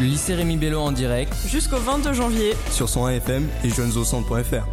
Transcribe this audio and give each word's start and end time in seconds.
Le 0.00 0.04
lycée 0.04 0.34
Rémi 0.36 0.56
Bello 0.56 0.78
en 0.78 0.92
direct 0.92 1.34
jusqu'au 1.48 1.78
22 1.78 2.12
janvier 2.12 2.54
sur 2.70 2.88
son 2.88 3.06
AFM 3.06 3.48
et 3.64 3.68
jeunesaucentre.fr. 3.68 4.64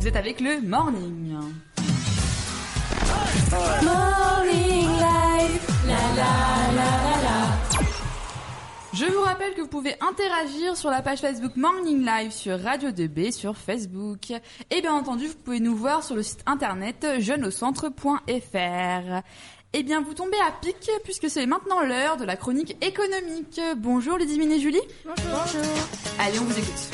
Vous 0.00 0.08
êtes 0.08 0.16
avec 0.16 0.40
le 0.40 0.62
Morning. 0.62 1.36
Morning 3.82 4.88
Live, 4.88 5.60
la 5.86 6.14
la 6.16 6.72
la 6.72 6.86
la 7.22 7.58
Je 8.94 9.04
vous 9.04 9.20
rappelle 9.20 9.52
que 9.52 9.60
vous 9.60 9.68
pouvez 9.68 9.96
interagir 10.00 10.78
sur 10.78 10.88
la 10.88 11.02
page 11.02 11.18
Facebook 11.18 11.56
Morning 11.56 12.02
Live 12.02 12.30
sur 12.30 12.58
Radio 12.58 12.88
2B 12.88 13.32
sur 13.32 13.58
Facebook. 13.58 14.32
Et 14.70 14.80
bien 14.80 14.94
entendu, 14.94 15.26
vous 15.26 15.36
pouvez 15.44 15.60
nous 15.60 15.76
voir 15.76 16.02
sur 16.02 16.16
le 16.16 16.22
site 16.22 16.40
internet 16.46 17.06
jeuneaucentre.fr. 17.18 19.20
Eh 19.72 19.84
bien, 19.84 20.02
vous 20.02 20.14
tombez 20.14 20.36
à 20.48 20.50
pic 20.50 20.90
puisque 21.04 21.30
c'est 21.30 21.46
maintenant 21.46 21.80
l'heure 21.80 22.16
de 22.16 22.24
la 22.24 22.36
chronique 22.36 22.76
économique. 22.84 23.60
Bonjour 23.76 24.18
Ludivine 24.18 24.50
et 24.50 24.58
Julie. 24.58 24.80
Bonjour. 25.04 25.62
Allez, 26.18 26.40
on 26.40 26.44
vous 26.44 26.58
écoute. 26.58 26.90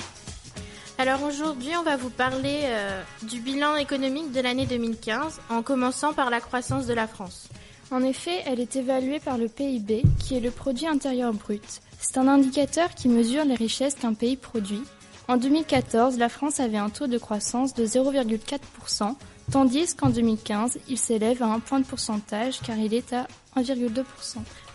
Alors 0.98 1.22
aujourd'hui, 1.22 1.70
on 1.78 1.82
va 1.82 1.96
vous 1.96 2.10
parler 2.10 2.60
euh, 2.64 3.02
du 3.22 3.40
bilan 3.40 3.76
économique 3.76 4.30
de 4.30 4.40
l'année 4.42 4.66
2015 4.66 5.40
en 5.48 5.62
commençant 5.62 6.12
par 6.12 6.28
la 6.28 6.40
croissance 6.40 6.86
de 6.86 6.92
la 6.92 7.06
France. 7.06 7.48
En 7.90 8.02
effet, 8.02 8.42
elle 8.44 8.60
est 8.60 8.76
évaluée 8.76 9.20
par 9.20 9.38
le 9.38 9.48
PIB, 9.48 10.02
qui 10.18 10.36
est 10.36 10.40
le 10.40 10.50
produit 10.50 10.86
intérieur 10.86 11.32
brut. 11.32 11.80
C'est 11.98 12.18
un 12.18 12.28
indicateur 12.28 12.94
qui 12.94 13.08
mesure 13.08 13.46
les 13.46 13.54
richesses 13.54 13.94
qu'un 13.94 14.12
pays 14.12 14.36
produit. 14.36 14.82
En 15.28 15.38
2014, 15.38 16.18
la 16.18 16.28
France 16.28 16.60
avait 16.60 16.76
un 16.76 16.90
taux 16.90 17.06
de 17.06 17.16
croissance 17.16 17.72
de 17.72 17.86
0,4%, 17.86 19.14
tandis 19.50 19.94
qu'en 19.94 20.10
2015, 20.10 20.78
il 20.88 20.98
s'élève 20.98 21.42
à 21.42 21.46
un 21.46 21.60
point 21.60 21.80
de 21.80 21.86
pourcentage 21.86 22.60
car 22.60 22.76
il 22.76 22.94
est 22.94 23.12
à 23.12 23.26
1,2%. 23.56 24.04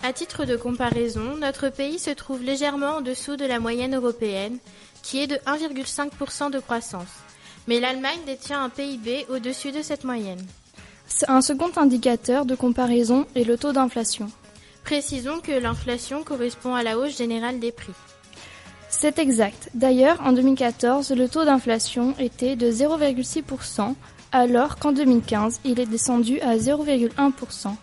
À 0.03 0.13
titre 0.13 0.45
de 0.45 0.55
comparaison, 0.55 1.35
notre 1.39 1.70
pays 1.70 1.99
se 1.99 2.09
trouve 2.09 2.41
légèrement 2.43 2.98
en 2.98 3.02
dessous 3.02 3.35
de 3.35 3.45
la 3.45 3.59
moyenne 3.59 3.95
européenne, 3.95 4.57
qui 5.03 5.20
est 5.20 5.27
de 5.27 5.35
1,5% 5.45 6.52
de 6.52 6.59
croissance. 6.59 7.07
Mais 7.68 7.79
l'Allemagne 7.79 8.20
détient 8.26 8.63
un 8.63 8.70
PIB 8.70 9.27
au-dessus 9.29 9.71
de 9.71 9.82
cette 9.82 10.04
moyenne. 10.04 10.43
Un 11.27 11.41
second 11.41 11.71
indicateur 11.76 12.45
de 12.45 12.55
comparaison 12.55 13.27
est 13.35 13.43
le 13.43 13.57
taux 13.57 13.73
d'inflation. 13.73 14.32
Précisons 14.84 15.40
que 15.40 15.51
l'inflation 15.51 16.23
correspond 16.23 16.73
à 16.73 16.84
la 16.84 16.98
hausse 16.98 17.17
générale 17.17 17.60
des 17.60 17.71
prix. 17.71 17.93
C'est 18.90 19.20
exact. 19.20 19.70
D'ailleurs, 19.73 20.20
en 20.21 20.34
2014, 20.34 21.12
le 21.12 21.29
taux 21.29 21.45
d'inflation 21.45 22.15
était 22.20 22.55
de 22.55 22.71
0,6%, 22.71 23.95
alors 24.32 24.77
qu'en 24.77 24.91
2015, 24.91 25.62
il 25.65 25.79
est 25.79 25.85
descendu 25.85 26.40
à 26.41 26.57
0,1%. 26.57 27.76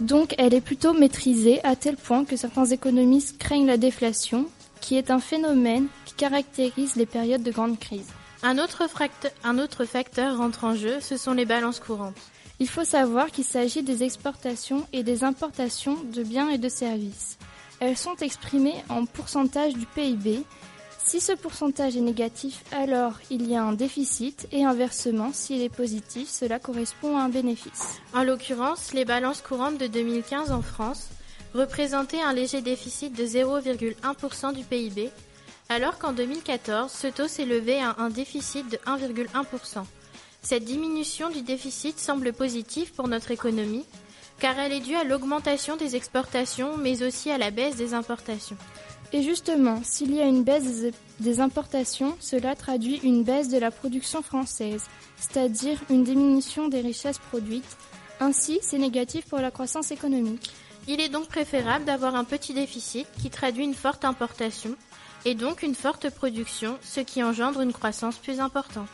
Donc 0.00 0.34
elle 0.38 0.54
est 0.54 0.60
plutôt 0.60 0.92
maîtrisée 0.92 1.60
à 1.64 1.74
tel 1.74 1.96
point 1.96 2.24
que 2.24 2.36
certains 2.36 2.66
économistes 2.66 3.38
craignent 3.38 3.66
la 3.66 3.76
déflation, 3.76 4.46
qui 4.80 4.96
est 4.96 5.10
un 5.10 5.18
phénomène 5.18 5.86
qui 6.04 6.14
caractérise 6.14 6.96
les 6.96 7.06
périodes 7.06 7.42
de 7.42 7.50
grande 7.50 7.78
crise. 7.78 8.06
Un 8.42 8.58
autre, 8.58 8.84
un 9.42 9.58
autre 9.58 9.84
facteur 9.84 10.38
rentre 10.38 10.64
en 10.64 10.76
jeu, 10.76 10.98
ce 11.00 11.16
sont 11.16 11.32
les 11.32 11.44
balances 11.44 11.80
courantes. 11.80 12.14
Il 12.60 12.68
faut 12.68 12.84
savoir 12.84 13.30
qu'il 13.30 13.44
s'agit 13.44 13.82
des 13.82 14.02
exportations 14.02 14.86
et 14.92 15.02
des 15.02 15.24
importations 15.24 15.96
de 16.12 16.22
biens 16.22 16.48
et 16.48 16.58
de 16.58 16.68
services. 16.68 17.38
Elles 17.80 17.96
sont 17.96 18.16
exprimées 18.16 18.84
en 18.88 19.04
pourcentage 19.04 19.74
du 19.74 19.86
PIB. 19.86 20.42
Si 21.08 21.20
ce 21.20 21.32
pourcentage 21.32 21.96
est 21.96 22.02
négatif, 22.02 22.62
alors 22.70 23.14
il 23.30 23.48
y 23.48 23.56
a 23.56 23.62
un 23.62 23.72
déficit 23.72 24.46
et 24.52 24.66
inversement, 24.66 25.32
s'il 25.32 25.62
est 25.62 25.74
positif, 25.74 26.28
cela 26.28 26.58
correspond 26.58 27.16
à 27.16 27.22
un 27.22 27.30
bénéfice. 27.30 28.02
En 28.12 28.24
l'occurrence, 28.24 28.92
les 28.92 29.06
balances 29.06 29.40
courantes 29.40 29.78
de 29.78 29.86
2015 29.86 30.52
en 30.52 30.60
France 30.60 31.08
représentaient 31.54 32.20
un 32.20 32.34
léger 32.34 32.60
déficit 32.60 33.16
de 33.16 33.24
0,1% 33.24 34.52
du 34.52 34.64
PIB, 34.64 35.08
alors 35.70 35.96
qu'en 35.96 36.12
2014, 36.12 36.92
ce 36.92 37.06
taux 37.06 37.26
s'élevait 37.26 37.80
à 37.80 37.96
un 37.96 38.10
déficit 38.10 38.70
de 38.70 38.76
1,1%. 38.76 39.84
Cette 40.42 40.64
diminution 40.64 41.30
du 41.30 41.40
déficit 41.40 41.98
semble 41.98 42.34
positive 42.34 42.92
pour 42.92 43.08
notre 43.08 43.30
économie, 43.30 43.86
car 44.40 44.58
elle 44.58 44.72
est 44.72 44.80
due 44.80 44.94
à 44.94 45.04
l'augmentation 45.04 45.78
des 45.78 45.96
exportations, 45.96 46.76
mais 46.76 47.02
aussi 47.02 47.30
à 47.30 47.38
la 47.38 47.50
baisse 47.50 47.76
des 47.76 47.94
importations. 47.94 48.58
Et 49.12 49.22
justement, 49.22 49.80
s'il 49.82 50.14
y 50.14 50.20
a 50.20 50.26
une 50.26 50.44
baisse 50.44 50.92
des 51.20 51.40
importations, 51.40 52.16
cela 52.20 52.54
traduit 52.54 53.00
une 53.02 53.24
baisse 53.24 53.48
de 53.48 53.58
la 53.58 53.70
production 53.70 54.22
française, 54.22 54.84
c'est-à-dire 55.16 55.78
une 55.88 56.04
diminution 56.04 56.68
des 56.68 56.80
richesses 56.80 57.18
produites. 57.18 57.76
Ainsi, 58.20 58.58
c'est 58.62 58.78
négatif 58.78 59.26
pour 59.26 59.38
la 59.38 59.50
croissance 59.50 59.90
économique. 59.92 60.50
Il 60.88 61.00
est 61.00 61.08
donc 61.08 61.28
préférable 61.28 61.84
d'avoir 61.84 62.16
un 62.16 62.24
petit 62.24 62.52
déficit 62.52 63.06
qui 63.20 63.30
traduit 63.30 63.64
une 63.64 63.74
forte 63.74 64.04
importation 64.04 64.74
et 65.24 65.34
donc 65.34 65.62
une 65.62 65.74
forte 65.74 66.10
production, 66.10 66.78
ce 66.82 67.00
qui 67.00 67.22
engendre 67.22 67.60
une 67.60 67.72
croissance 67.72 68.16
plus 68.16 68.40
importante. 68.40 68.88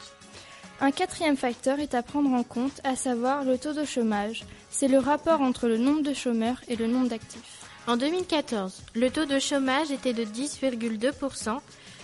Un 0.81 0.91
quatrième 0.91 1.37
facteur 1.37 1.79
est 1.81 1.95
à 1.95 2.03
prendre 2.03 2.33
en 2.33 2.43
compte, 2.43 2.81
à 2.85 2.97
savoir 2.97 3.45
le 3.45 3.59
taux 3.59 3.73
de 3.73 3.85
chômage. 3.85 4.45
C'est 4.71 4.89
le 4.89 4.99
rapport 4.99 5.41
entre 5.41 5.69
le 5.69 5.79
nombre 5.79 6.03
de 6.03 6.15
chômeurs 6.15 6.61
et 6.69 6.77
le 6.77 6.87
nombre 6.87 7.09
d'actifs. 7.09 7.64
En 7.87 7.99
2014, 7.99 8.83
le 8.95 9.11
taux 9.11 9.27
de 9.27 9.39
chômage 9.39 9.91
était 9.91 10.15
de 10.15 10.25
10,2%, 10.25 11.59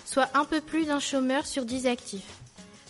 soit 0.05 0.29
un 0.35 0.45
peu 0.45 0.61
plus 0.61 0.85
d'un 0.85 1.01
chômeur 1.01 1.47
sur 1.47 1.65
10 1.65 1.87
actifs. 1.87 2.39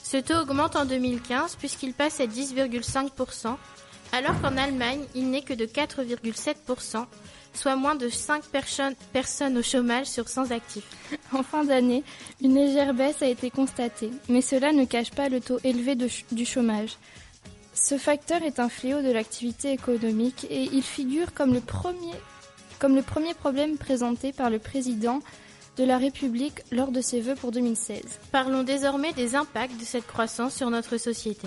Ce 0.03 0.17
taux 0.17 0.41
augmente 0.41 0.75
en 0.75 0.84
2015 0.84 1.55
puisqu'il 1.55 1.93
passe 1.93 2.19
à 2.19 2.27
10,5%, 2.27 3.55
alors 4.11 4.41
qu'en 4.41 4.56
Allemagne, 4.56 5.05
il 5.15 5.31
n'est 5.31 5.43
que 5.43 5.55
de 5.55 5.67
4,7%, 5.67 7.06
soit 7.55 7.77
moins 7.77 7.95
de 7.95 8.09
5 8.09 8.43
personnes 9.12 9.57
au 9.57 9.62
chômage 9.62 10.07
sur 10.07 10.28
100 10.28 10.51
actifs. 10.51 10.91
En 11.33 11.45
fin 11.45 11.62
d'année, 11.62 12.03
une 12.43 12.57
légère 12.57 12.93
baisse 12.93 13.22
a 13.22 13.28
été 13.28 13.51
constatée, 13.51 14.11
mais 14.28 14.41
cela 14.41 14.72
ne 14.72 14.84
cache 14.84 15.12
pas 15.12 15.28
le 15.28 15.41
taux 15.41 15.61
élevé 15.62 15.95
du 15.95 16.45
chômage. 16.45 16.97
Ce 17.72 17.97
facteur 17.99 18.43
est 18.43 18.59
un 18.59 18.69
fléau 18.69 19.01
de 19.01 19.12
l'activité 19.12 19.71
économique 19.71 20.45
et 20.51 20.65
il 20.72 20.83
figure 20.83 21.33
comme 21.33 21.55
le 21.55 21.61
premier, 21.61 22.17
comme 22.81 22.97
le 22.97 23.03
premier 23.03 23.35
problème 23.35 23.79
présenté 23.79 24.33
par 24.33 24.51
le 24.51 24.59
président 24.59 25.21
de 25.77 25.85
la 25.85 25.99
République 25.99 26.63
lors 26.73 26.91
de 26.91 27.01
ses 27.01 27.21
vœux 27.21 27.37
pour 27.37 27.53
2016. 27.53 28.03
Parlons 28.33 28.65
désormais 28.65 29.13
des 29.13 29.37
impacts 29.37 29.79
de 29.79 29.85
cette 29.85 30.07
croissance 30.07 30.55
sur 30.55 30.71
notre 30.71 30.97
société 30.97 31.47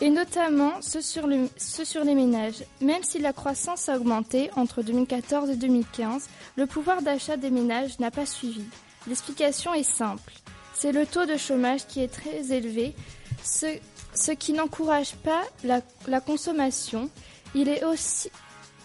et 0.00 0.10
notamment 0.10 0.80
ceux 0.80 1.00
sur, 1.00 1.26
le, 1.26 1.48
ceux 1.56 1.84
sur, 1.84 2.04
les 2.04 2.14
ménages. 2.14 2.64
Même 2.80 3.02
si 3.02 3.18
la 3.18 3.32
croissance 3.32 3.88
a 3.88 3.96
augmenté 3.96 4.50
entre 4.56 4.82
2014 4.82 5.50
et 5.50 5.56
2015, 5.56 6.28
le 6.56 6.66
pouvoir 6.66 7.02
d'achat 7.02 7.36
des 7.36 7.50
ménages 7.50 7.98
n'a 7.98 8.10
pas 8.10 8.26
suivi. 8.26 8.62
L'explication 9.06 9.74
est 9.74 9.82
simple. 9.82 10.32
C'est 10.74 10.92
le 10.92 11.06
taux 11.06 11.26
de 11.26 11.36
chômage 11.36 11.86
qui 11.86 12.00
est 12.00 12.12
très 12.12 12.52
élevé, 12.52 12.94
ce, 13.42 13.66
ce 14.14 14.30
qui 14.30 14.52
n'encourage 14.52 15.14
pas 15.16 15.42
la, 15.64 15.80
la 16.06 16.20
consommation. 16.20 17.10
Il, 17.54 17.68
est 17.68 17.84
aussi, 17.84 18.30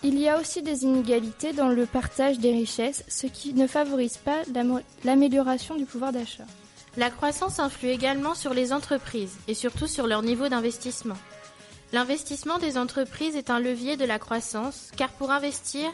il 0.04 0.20
y 0.20 0.28
a 0.28 0.40
aussi 0.40 0.62
des 0.62 0.84
inégalités 0.84 1.54
dans 1.54 1.70
le 1.70 1.86
partage 1.86 2.38
des 2.38 2.52
richesses, 2.52 3.04
ce 3.08 3.26
qui 3.26 3.54
ne 3.54 3.68
favorise 3.68 4.18
pas 4.18 4.42
l'amélioration 5.04 5.76
du 5.76 5.86
pouvoir 5.86 6.12
d'achat. 6.12 6.46
La 6.98 7.10
croissance 7.10 7.60
influe 7.60 7.90
également 7.90 8.36
sur 8.36 8.54
les 8.54 8.74
entreprises 8.74 9.38
et 9.48 9.54
surtout 9.54 9.88
sur 9.88 10.06
leur 10.06 10.22
niveau 10.22 10.50
d'investissement. 10.50 11.18
L'investissement 11.94 12.58
des 12.58 12.78
entreprises 12.78 13.36
est 13.36 13.50
un 13.50 13.60
levier 13.60 13.98
de 13.98 14.06
la 14.06 14.20
croissance 14.20 14.92
car 14.98 15.10
pour 15.10 15.32
investir, 15.32 15.90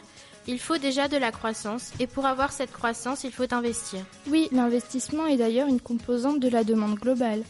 il 0.46 0.58
faut 0.58 0.78
déjà 0.78 1.08
de 1.08 1.16
la 1.16 1.30
croissance 1.30 1.92
et 2.00 2.06
pour 2.06 2.26
avoir 2.26 2.52
cette 2.52 2.72
croissance, 2.72 3.24
il 3.24 3.32
faut 3.32 3.52
investir. 3.54 4.00
Oui, 4.28 4.48
l'investissement 4.50 5.26
est 5.26 5.36
d'ailleurs 5.36 5.68
une 5.68 5.80
composante 5.80 6.40
de 6.40 6.48
la 6.48 6.64
demande 6.64 6.96
globale. 6.96 7.42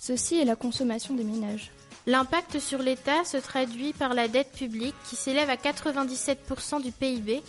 Ceci 0.00 0.40
est 0.40 0.44
la 0.44 0.56
consommation 0.56 1.14
des 1.14 1.24
ménages. 1.24 1.70
L'impact 2.06 2.58
sur 2.58 2.82
l'État 2.82 3.24
se 3.24 3.38
traduit 3.38 3.94
par 3.94 4.12
la 4.12 4.28
dette 4.28 4.52
publique 4.52 4.94
qui 5.08 5.16
s'élève 5.16 5.48
à 5.48 5.56
97% 5.56 6.82
du 6.82 6.92
PIB, 6.92 7.42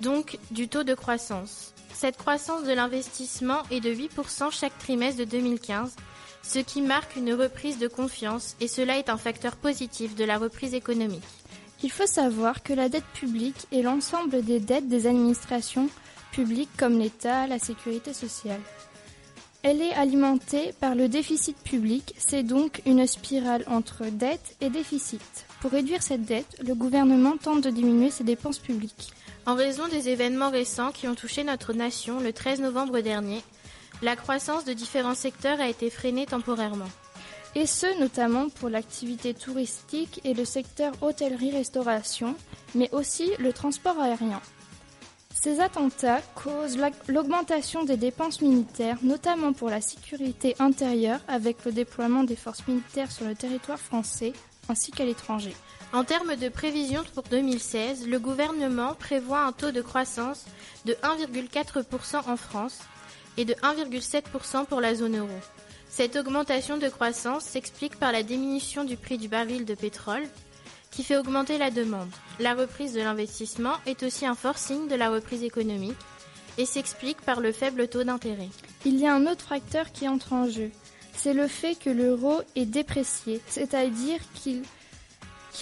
donc 0.00 0.38
du 0.50 0.68
taux 0.68 0.82
de 0.82 0.94
croissance. 0.94 1.72
Cette 1.94 2.16
croissance 2.16 2.64
de 2.64 2.72
l'investissement 2.72 3.62
est 3.70 3.80
de 3.80 3.94
8% 3.94 4.50
chaque 4.50 4.76
trimestre 4.78 5.20
de 5.20 5.24
2015, 5.24 5.94
ce 6.42 6.58
qui 6.58 6.82
marque 6.82 7.16
une 7.16 7.32
reprise 7.32 7.78
de 7.78 7.88
confiance 7.88 8.56
et 8.60 8.68
cela 8.68 8.98
est 8.98 9.08
un 9.08 9.16
facteur 9.16 9.56
positif 9.56 10.14
de 10.16 10.24
la 10.24 10.38
reprise 10.38 10.74
économique. 10.74 11.22
Il 11.82 11.90
faut 11.90 12.06
savoir 12.06 12.62
que 12.62 12.72
la 12.72 12.88
dette 12.88 13.06
publique 13.14 13.66
est 13.70 13.82
l'ensemble 13.82 14.42
des 14.42 14.60
dettes 14.60 14.88
des 14.88 15.06
administrations 15.06 15.88
publiques 16.32 16.76
comme 16.76 16.98
l'État, 16.98 17.46
la 17.46 17.58
sécurité 17.58 18.12
sociale. 18.12 18.60
Elle 19.68 19.82
est 19.82 19.94
alimentée 19.94 20.72
par 20.78 20.94
le 20.94 21.08
déficit 21.08 21.56
public, 21.58 22.14
c'est 22.18 22.44
donc 22.44 22.82
une 22.86 23.04
spirale 23.04 23.64
entre 23.66 24.04
dette 24.04 24.54
et 24.60 24.70
déficit. 24.70 25.20
Pour 25.60 25.72
réduire 25.72 26.04
cette 26.04 26.24
dette, 26.24 26.56
le 26.64 26.76
gouvernement 26.76 27.36
tente 27.36 27.64
de 27.64 27.70
diminuer 27.70 28.12
ses 28.12 28.22
dépenses 28.22 28.60
publiques. 28.60 29.10
En 29.44 29.56
raison 29.56 29.88
des 29.88 30.08
événements 30.08 30.50
récents 30.50 30.92
qui 30.92 31.08
ont 31.08 31.16
touché 31.16 31.42
notre 31.42 31.72
nation 31.72 32.20
le 32.20 32.32
13 32.32 32.60
novembre 32.60 33.00
dernier, 33.00 33.42
la 34.02 34.14
croissance 34.14 34.64
de 34.64 34.72
différents 34.72 35.16
secteurs 35.16 35.60
a 35.60 35.68
été 35.68 35.90
freinée 35.90 36.26
temporairement. 36.26 36.88
Et 37.56 37.66
ce, 37.66 37.98
notamment 37.98 38.48
pour 38.48 38.68
l'activité 38.68 39.34
touristique 39.34 40.20
et 40.22 40.34
le 40.34 40.44
secteur 40.44 40.92
hôtellerie-restauration, 41.00 42.36
mais 42.76 42.88
aussi 42.92 43.32
le 43.40 43.52
transport 43.52 43.98
aérien. 43.98 44.40
Ces 45.40 45.60
attentats 45.60 46.22
causent 46.34 46.76
la- 46.76 46.90
l'augmentation 47.08 47.84
des 47.84 47.96
dépenses 47.96 48.40
militaires, 48.40 48.96
notamment 49.02 49.52
pour 49.52 49.68
la 49.70 49.80
sécurité 49.80 50.56
intérieure, 50.58 51.20
avec 51.28 51.64
le 51.64 51.72
déploiement 51.72 52.24
des 52.24 52.36
forces 52.36 52.66
militaires 52.66 53.12
sur 53.12 53.26
le 53.26 53.34
territoire 53.34 53.78
français 53.78 54.32
ainsi 54.68 54.90
qu'à 54.90 55.04
l'étranger. 55.04 55.54
En 55.92 56.02
termes 56.02 56.34
de 56.34 56.48
prévision 56.48 57.04
pour 57.14 57.22
2016, 57.24 58.08
le 58.08 58.18
gouvernement 58.18 58.94
prévoit 58.94 59.42
un 59.42 59.52
taux 59.52 59.70
de 59.70 59.80
croissance 59.82 60.44
de 60.84 60.94
1,4% 61.02 62.28
en 62.28 62.36
France 62.36 62.80
et 63.36 63.44
de 63.44 63.54
1,7% 63.62 64.64
pour 64.64 64.80
la 64.80 64.94
zone 64.96 65.18
euro. 65.18 65.28
Cette 65.88 66.16
augmentation 66.16 66.78
de 66.78 66.88
croissance 66.88 67.44
s'explique 67.44 67.96
par 67.98 68.10
la 68.10 68.22
diminution 68.24 68.82
du 68.84 68.96
prix 68.96 69.18
du 69.18 69.28
baril 69.28 69.64
de 69.64 69.74
pétrole 69.74 70.24
qui 70.96 71.04
fait 71.04 71.18
augmenter 71.18 71.58
la 71.58 71.70
demande. 71.70 72.08
La 72.40 72.54
reprise 72.54 72.94
de 72.94 73.02
l'investissement 73.02 73.74
est 73.84 74.02
aussi 74.02 74.24
un 74.24 74.34
fort 74.34 74.56
signe 74.56 74.88
de 74.88 74.94
la 74.94 75.10
reprise 75.10 75.42
économique 75.42 75.98
et 76.56 76.64
s'explique 76.64 77.20
par 77.20 77.40
le 77.40 77.52
faible 77.52 77.86
taux 77.86 78.02
d'intérêt. 78.02 78.48
Il 78.86 78.98
y 78.98 79.06
a 79.06 79.14
un 79.14 79.26
autre 79.26 79.44
facteur 79.44 79.92
qui 79.92 80.08
entre 80.08 80.32
en 80.32 80.48
jeu. 80.48 80.70
C'est 81.14 81.34
le 81.34 81.48
fait 81.48 81.74
que 81.74 81.90
l'euro 81.90 82.40
est 82.54 82.64
déprécié, 82.64 83.42
c'est-à-dire 83.46 84.20
qu'il 84.32 84.62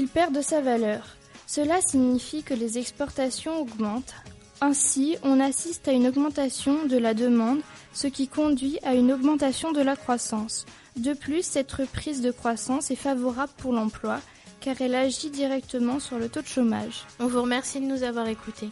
perd 0.08 0.32
de 0.32 0.40
sa 0.40 0.60
valeur. 0.60 1.16
Cela 1.48 1.80
signifie 1.80 2.44
que 2.44 2.54
les 2.54 2.78
exportations 2.78 3.60
augmentent. 3.60 4.14
Ainsi, 4.60 5.16
on 5.24 5.40
assiste 5.40 5.88
à 5.88 5.92
une 5.92 6.06
augmentation 6.06 6.86
de 6.86 6.96
la 6.96 7.12
demande, 7.12 7.60
ce 7.92 8.06
qui 8.06 8.28
conduit 8.28 8.78
à 8.84 8.94
une 8.94 9.10
augmentation 9.10 9.72
de 9.72 9.82
la 9.82 9.96
croissance. 9.96 10.64
De 10.94 11.12
plus, 11.12 11.42
cette 11.44 11.72
reprise 11.72 12.20
de 12.20 12.30
croissance 12.30 12.92
est 12.92 12.96
favorable 12.96 13.52
pour 13.56 13.72
l'emploi, 13.72 14.20
car 14.64 14.80
elle 14.80 14.94
agit 14.94 15.28
directement 15.30 16.00
sur 16.00 16.18
le 16.18 16.30
taux 16.30 16.40
de 16.40 16.46
chômage. 16.46 17.04
On 17.20 17.26
vous 17.26 17.42
remercie 17.42 17.80
de 17.80 17.84
nous 17.84 18.02
avoir 18.02 18.26
écoutés. 18.28 18.70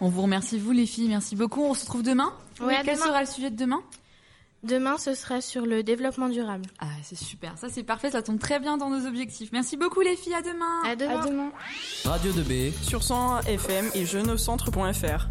On 0.00 0.08
vous 0.08 0.22
remercie, 0.22 0.58
vous 0.58 0.72
les 0.72 0.86
filles, 0.86 1.08
merci 1.08 1.36
beaucoup. 1.36 1.62
On 1.62 1.74
se 1.74 1.80
retrouve 1.84 2.02
demain 2.02 2.32
Quel 2.58 2.84
demain. 2.96 2.96
sera 3.06 3.20
le 3.20 3.26
sujet 3.26 3.50
de 3.50 3.56
demain? 3.56 3.82
Demain, 4.62 4.96
ce 4.96 5.14
sera 5.14 5.40
sur 5.40 5.66
le 5.66 5.82
développement 5.82 6.28
durable. 6.28 6.64
Ah, 6.80 6.86
c'est 7.02 7.18
super, 7.18 7.58
ça 7.58 7.68
c'est 7.68 7.82
parfait, 7.82 8.10
ça 8.12 8.22
tombe 8.22 8.38
très 8.38 8.58
bien 8.58 8.76
dans 8.78 8.88
nos 8.88 9.06
objectifs. 9.06 9.50
Merci 9.52 9.76
beaucoup 9.76 10.00
les 10.00 10.16
filles, 10.16 10.34
à 10.34 10.40
demain 10.42 10.82
À 10.86 10.96
demain. 10.96 11.20
À 11.20 11.26
demain. 11.26 11.50
Radio 12.04 12.32
2B 12.32 12.72
Sur 12.82 13.02
101 13.02 13.40
FM 13.42 13.90
et 13.94 14.06
jeuneaucentre.fr. 14.06 15.26